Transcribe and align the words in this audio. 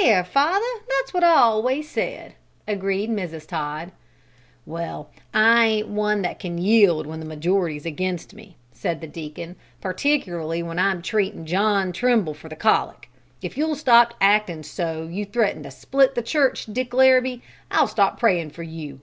"There, 0.00 0.24
father, 0.24 0.66
that's 0.88 1.14
what 1.14 1.22
I 1.22 1.34
always 1.34 1.88
said," 1.88 2.34
agreed 2.66 3.10
Mrs. 3.10 3.46
Todd. 3.46 3.92
"Well, 4.66 5.08
I 5.32 5.66
ain't 5.66 5.86
one 5.88 6.22
that 6.22 6.40
can't 6.40 6.58
yield 6.58 7.06
when 7.06 7.20
the 7.20 7.26
majority's 7.26 7.86
against 7.86 8.34
me," 8.34 8.56
said 8.72 9.00
the 9.00 9.06
Deacon, 9.06 9.54
"particularly 9.80 10.64
when 10.64 10.80
I'm 10.80 11.00
treatin' 11.00 11.46
John 11.46 11.92
Trimble 11.92 12.34
for 12.34 12.48
the 12.48 12.56
colic. 12.56 13.08
If 13.40 13.56
you'll 13.56 13.76
stop 13.76 14.14
actin' 14.20 14.64
so 14.64 15.04
you 15.04 15.24
threaten 15.24 15.62
to 15.62 15.70
split 15.70 16.16
the 16.16 16.22
church, 16.22 16.66
Dick 16.66 16.92
Larrabee, 16.92 17.40
I'll 17.70 17.86
stop 17.86 18.18
prayin' 18.18 18.50
for 18.50 18.64
you. 18.64 18.98